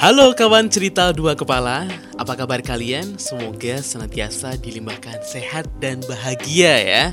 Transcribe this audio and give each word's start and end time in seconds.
Halo 0.00 0.32
kawan 0.32 0.72
cerita 0.72 1.12
dua 1.12 1.36
kepala, 1.36 1.84
apa 2.16 2.32
kabar 2.32 2.64
kalian? 2.64 3.20
Semoga 3.20 3.84
senantiasa 3.84 4.56
dilimpahkan 4.56 5.20
sehat 5.20 5.68
dan 5.76 6.00
bahagia 6.08 6.72
ya. 6.80 7.04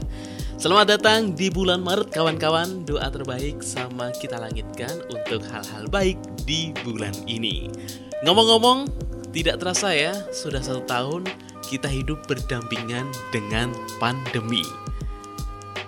Selamat 0.56 0.96
datang 0.96 1.36
di 1.36 1.52
bulan 1.52 1.84
Maret 1.84 2.16
kawan-kawan, 2.16 2.88
doa 2.88 3.12
terbaik 3.12 3.60
sama 3.60 4.16
kita 4.16 4.40
langitkan 4.40 5.04
untuk 5.12 5.44
hal-hal 5.52 5.84
baik 5.92 6.16
di 6.48 6.72
bulan 6.88 7.12
ini. 7.28 7.68
Ngomong-ngomong, 8.24 8.88
tidak 9.36 9.60
terasa 9.60 9.92
ya, 9.92 10.16
sudah 10.32 10.64
satu 10.64 10.88
tahun 10.88 11.28
kita 11.68 11.92
hidup 11.92 12.24
berdampingan 12.24 13.12
dengan 13.36 13.68
pandemi. 14.00 14.64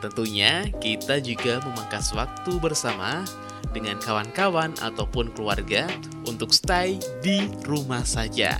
Tentunya 0.03 0.67
kita 0.83 1.23
juga 1.23 1.63
memangkas 1.63 2.11
waktu 2.11 2.59
bersama 2.59 3.23
dengan 3.71 3.95
kawan-kawan 4.03 4.75
ataupun 4.83 5.31
keluarga 5.31 5.87
untuk 6.39 6.55
stay 6.55 6.95
di 7.19 7.51
rumah 7.67 8.07
saja. 8.07 8.55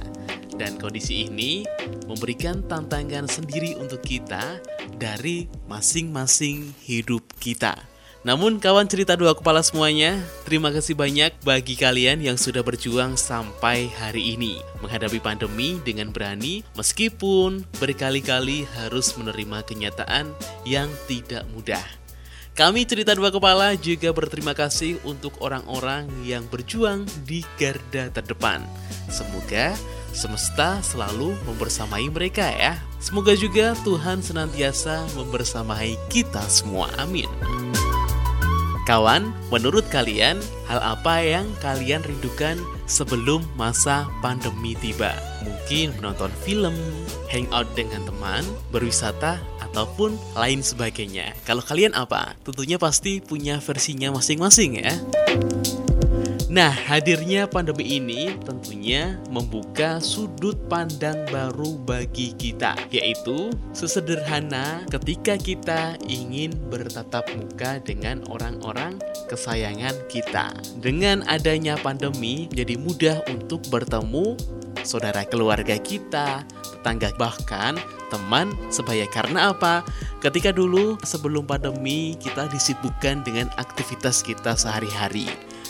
Dan 0.60 0.76
kondisi 0.76 1.32
ini 1.32 1.64
memberikan 2.12 2.60
tantangan 2.68 3.32
sendiri 3.32 3.80
untuk 3.80 4.04
kita 4.04 4.60
dari 5.00 5.48
masing-masing 5.72 6.76
hidup 6.84 7.24
kita. 7.40 7.80
Namun 8.28 8.60
kawan 8.60 8.84
cerita 8.92 9.16
dua 9.16 9.32
kepala 9.32 9.64
semuanya, 9.64 10.20
terima 10.44 10.76
kasih 10.76 10.92
banyak 10.92 11.32
bagi 11.48 11.80
kalian 11.80 12.20
yang 12.20 12.36
sudah 12.36 12.60
berjuang 12.68 13.16
sampai 13.16 13.88
hari 13.96 14.36
ini 14.36 14.60
menghadapi 14.84 15.24
pandemi 15.24 15.80
dengan 15.88 16.12
berani 16.12 16.68
meskipun 16.76 17.64
berkali-kali 17.80 18.68
harus 18.76 19.16
menerima 19.16 19.64
kenyataan 19.64 20.27
yang 20.68 20.91
tidak 21.08 21.48
mudah. 21.55 21.88
Kami 22.59 22.84
cerita 22.84 23.16
dua 23.16 23.31
kepala 23.31 23.72
juga 23.80 24.12
berterima 24.12 24.52
kasih 24.52 24.99
untuk 25.08 25.31
orang-orang 25.40 26.12
yang 26.27 26.44
berjuang 26.52 27.07
di 27.24 27.40
garda 27.55 28.12
terdepan. 28.12 28.68
Semoga 29.07 29.71
semesta 30.12 30.84
selalu 30.84 31.40
membersamai 31.48 32.12
mereka 32.12 32.52
ya. 32.52 32.76
Semoga 32.99 33.32
juga 33.32 33.80
Tuhan 33.87 34.20
senantiasa 34.20 35.07
membersamai 35.15 35.96
kita 36.12 36.43
semua. 36.52 36.91
Amin. 36.99 37.32
Kawan, 38.84 39.32
menurut 39.48 39.87
kalian, 39.87 40.43
hal 40.68 40.84
apa 40.84 41.24
yang 41.24 41.48
kalian 41.63 42.04
rindukan 42.04 42.60
sebelum 42.90 43.45
masa 43.54 44.09
pandemi 44.20 44.73
tiba? 44.73 45.13
Mungkin 45.45 45.93
menonton 46.01 46.34
film, 46.41 46.73
hangout 47.29 47.70
dengan 47.77 48.01
teman, 48.04 48.41
berwisata, 48.73 49.37
ataupun 49.70 50.18
lain 50.34 50.65
sebagainya. 50.65 51.37
Kalau 51.46 51.62
kalian 51.62 51.93
apa? 51.93 52.34
Tentunya 52.41 52.81
pasti 52.81 53.21
punya 53.21 53.62
versinya 53.62 54.09
masing-masing 54.18 54.81
ya. 54.81 54.98
Nah, 56.50 56.74
hadirnya 56.74 57.46
pandemi 57.46 58.02
ini 58.02 58.34
tentunya 58.42 59.22
membuka 59.30 60.02
sudut 60.02 60.58
pandang 60.66 61.22
baru 61.30 61.78
bagi 61.86 62.34
kita, 62.42 62.74
yaitu 62.90 63.54
sesederhana 63.70 64.81
ketika 64.90 65.38
kita 65.38 65.94
ingin 66.09 66.50
bertatap 66.74 67.30
muka 67.38 67.78
dengan 67.86 68.25
orang-orang 68.34 68.97
kesayangan 69.30 69.94
kita. 70.09 70.50
Dengan 70.81 71.22
adanya 71.30 71.78
pandemi, 71.78 72.50
jadi 72.50 72.81
mudah 72.81 73.22
untuk 73.30 73.62
bertemu 73.70 74.34
saudara 74.81 75.22
keluarga 75.30 75.78
kita, 75.78 76.42
tetangga 76.81 77.14
bahkan 77.22 77.78
teman 78.09 78.58
sebaya 78.74 79.06
karena 79.14 79.53
apa? 79.53 79.86
Ketika 80.18 80.50
dulu 80.50 80.97
sebelum 81.06 81.46
pandemi 81.46 82.18
kita 82.18 82.50
disibukkan 82.50 83.22
dengan 83.22 83.53
aktivitas 83.62 84.25
kita 84.25 84.58
sehari-hari. 84.58 85.30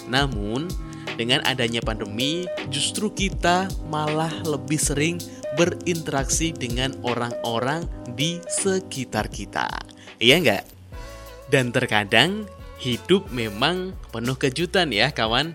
Namun 0.09 0.67
dengan 1.15 1.45
adanya 1.45 1.79
pandemi 1.85 2.49
justru 2.73 3.13
kita 3.13 3.69
malah 3.87 4.31
lebih 4.43 4.79
sering 4.81 5.21
berinteraksi 5.55 6.55
dengan 6.55 6.95
orang-orang 7.03 7.85
di 8.15 8.39
sekitar 8.47 9.27
kita. 9.27 9.67
Iya 10.19 10.35
enggak? 10.39 10.63
Dan 11.49 11.73
terkadang 11.73 12.45
hidup 12.79 13.27
memang 13.29 13.91
penuh 14.09 14.39
kejutan 14.39 14.89
ya 14.95 15.11
kawan. 15.11 15.51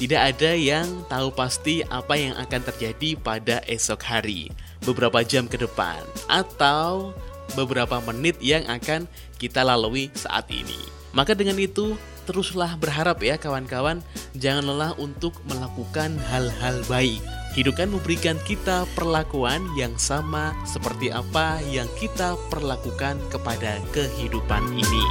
Tidak 0.00 0.16
ada 0.16 0.56
yang 0.56 1.04
tahu 1.12 1.28
pasti 1.36 1.84
apa 1.84 2.16
yang 2.16 2.32
akan 2.40 2.64
terjadi 2.72 3.20
pada 3.20 3.60
esok 3.68 4.00
hari, 4.00 4.48
beberapa 4.88 5.20
jam 5.20 5.44
ke 5.44 5.60
depan, 5.60 6.00
atau 6.24 7.12
beberapa 7.52 8.00
menit 8.08 8.40
yang 8.40 8.64
akan 8.64 9.04
kita 9.36 9.60
lalui 9.60 10.08
saat 10.16 10.48
ini. 10.48 10.80
Maka 11.12 11.36
dengan 11.36 11.60
itu, 11.60 12.00
teruslah 12.30 12.78
berharap 12.78 13.18
ya 13.18 13.34
kawan-kawan, 13.34 13.98
jangan 14.38 14.70
lelah 14.70 14.94
untuk 15.02 15.34
melakukan 15.50 16.14
hal-hal 16.30 16.78
baik. 16.86 17.18
Hidup 17.58 17.82
kan 17.82 17.90
memberikan 17.90 18.38
kita 18.46 18.86
perlakuan 18.94 19.58
yang 19.74 19.90
sama 19.98 20.54
seperti 20.62 21.10
apa 21.10 21.58
yang 21.74 21.90
kita 21.98 22.38
perlakukan 22.46 23.18
kepada 23.34 23.82
kehidupan 23.90 24.62
ini. 24.78 25.04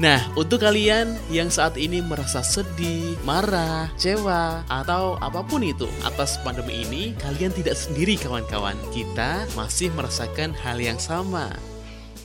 Nah, 0.00 0.16
untuk 0.32 0.64
kalian 0.64 1.18
yang 1.28 1.52
saat 1.52 1.76
ini 1.76 2.00
merasa 2.00 2.40
sedih, 2.40 3.20
marah, 3.20 3.92
kecewa, 3.98 4.64
atau 4.64 5.20
apa 5.20 5.44
pun 5.44 5.60
itu 5.60 5.84
atas 6.06 6.40
pandemi 6.40 6.88
ini, 6.88 7.12
kalian 7.20 7.52
tidak 7.52 7.76
sendiri 7.76 8.16
kawan-kawan. 8.16 8.78
Kita 8.96 9.44
masih 9.52 9.92
merasakan 9.92 10.56
hal 10.56 10.80
yang 10.80 10.96
sama. 10.96 11.52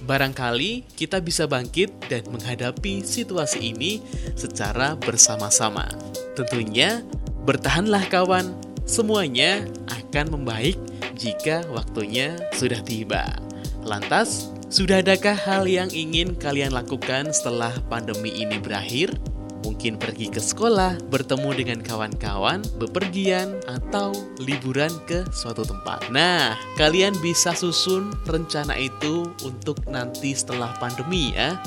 Barangkali 0.04 0.84
kita 1.00 1.24
bisa 1.24 1.48
bangkit 1.48 2.12
dan 2.12 2.28
menghadapi 2.28 3.02
situasi 3.08 3.72
ini 3.72 4.04
secara 4.36 5.00
bersama-sama. 5.00 5.88
Tentunya, 6.36 7.00
bertahanlah 7.48 8.04
kawan, 8.12 8.52
semuanya 8.84 9.64
akan 9.88 10.36
membaik 10.36 10.76
jika 11.16 11.64
waktunya 11.72 12.36
sudah 12.52 12.84
tiba. 12.84 13.24
Lantas, 13.88 14.52
sudah 14.68 15.00
adakah 15.00 15.38
hal 15.38 15.64
yang 15.70 15.88
ingin 15.94 16.36
kalian 16.36 16.76
lakukan 16.76 17.32
setelah 17.32 17.72
pandemi 17.88 18.34
ini 18.36 18.60
berakhir? 18.60 19.14
Mungkin 19.66 19.98
pergi 19.98 20.30
ke 20.30 20.38
sekolah, 20.38 21.02
bertemu 21.10 21.50
dengan 21.58 21.80
kawan-kawan, 21.82 22.62
bepergian, 22.78 23.58
atau 23.66 24.14
liburan 24.38 24.94
ke 25.10 25.26
suatu 25.34 25.66
tempat. 25.66 26.06
Nah, 26.14 26.54
kalian 26.78 27.18
bisa 27.26 27.58
susun 27.58 28.14
rencana 28.30 28.78
itu 28.78 29.26
untuk 29.42 29.82
nanti 29.90 30.38
setelah 30.38 30.78
pandemi 30.78 31.34
ya. 31.34 31.58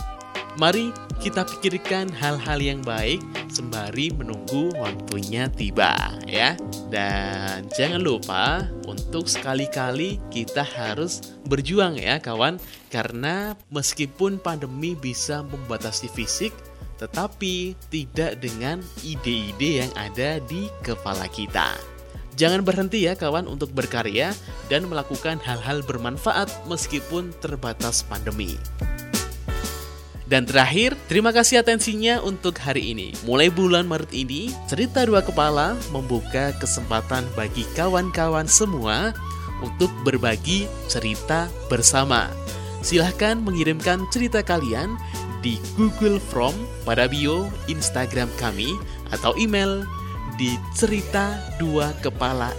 Mari 0.58 0.90
kita 1.18 1.46
pikirkan 1.46 2.10
hal-hal 2.14 2.58
yang 2.58 2.82
baik 2.82 3.22
sembari 3.46 4.10
menunggu 4.14 4.74
waktunya 4.78 5.46
tiba 5.50 5.94
ya. 6.26 6.58
Dan 6.90 7.66
jangan 7.74 8.02
lupa 8.02 8.66
untuk 8.86 9.30
sekali-kali 9.30 10.18
kita 10.34 10.62
harus 10.62 11.38
berjuang 11.46 11.98
ya 11.98 12.18
kawan 12.18 12.58
karena 12.90 13.54
meskipun 13.70 14.42
pandemi 14.42 14.98
bisa 14.98 15.46
membatasi 15.46 16.10
fisik 16.10 16.50
tetapi 16.98 17.78
tidak 17.88 18.42
dengan 18.42 18.82
ide-ide 19.06 19.86
yang 19.86 19.92
ada 19.94 20.42
di 20.44 20.66
kepala 20.82 21.30
kita. 21.30 21.78
Jangan 22.38 22.62
berhenti 22.62 23.06
ya 23.06 23.18
kawan 23.18 23.50
untuk 23.50 23.74
berkarya 23.74 24.30
dan 24.70 24.86
melakukan 24.86 25.42
hal-hal 25.42 25.82
bermanfaat 25.82 26.46
meskipun 26.70 27.34
terbatas 27.42 28.06
pandemi. 28.06 28.54
Dan 30.28 30.44
terakhir, 30.44 30.92
terima 31.08 31.32
kasih 31.32 31.64
atensinya 31.64 32.20
untuk 32.20 32.60
hari 32.60 32.92
ini. 32.92 33.16
Mulai 33.24 33.48
bulan 33.48 33.88
Maret 33.88 34.12
ini, 34.12 34.52
Cerita 34.68 35.08
Dua 35.08 35.24
Kepala 35.24 35.72
membuka 35.88 36.52
kesempatan 36.60 37.24
bagi 37.32 37.64
kawan-kawan 37.72 38.44
semua 38.44 39.16
untuk 39.64 39.88
berbagi 40.04 40.68
cerita 40.86 41.48
bersama. 41.72 42.28
Silahkan 42.84 43.40
mengirimkan 43.40 44.04
cerita 44.12 44.44
kalian 44.44 45.00
di 45.44 45.60
Google 45.78 46.18
Form 46.18 46.54
pada 46.82 47.06
bio 47.06 47.46
Instagram 47.70 48.28
kami 48.40 48.74
atau 49.14 49.32
email 49.38 49.86
di 50.38 50.54
cerita 50.76 51.38
dua 51.58 51.90
kepala 51.98 52.54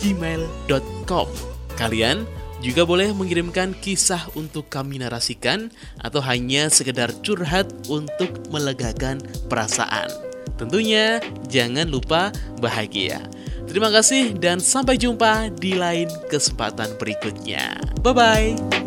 gmail.com. 0.00 1.28
Kalian 1.76 2.24
juga 2.64 2.88
boleh 2.88 3.12
mengirimkan 3.12 3.76
kisah 3.78 4.32
untuk 4.32 4.72
kami 4.72 5.00
narasikan 5.00 5.68
atau 6.00 6.24
hanya 6.24 6.72
sekedar 6.72 7.12
curhat 7.20 7.68
untuk 7.86 8.32
melegakan 8.48 9.20
perasaan. 9.52 10.08
Tentunya 10.56 11.20
jangan 11.52 11.86
lupa 11.92 12.32
bahagia. 12.64 13.20
Terima 13.66 13.92
kasih 13.92 14.38
dan 14.38 14.62
sampai 14.62 14.96
jumpa 14.96 15.52
di 15.58 15.76
lain 15.76 16.08
kesempatan 16.32 16.96
berikutnya. 16.96 17.76
Bye 18.00 18.14
bye. 18.14 18.85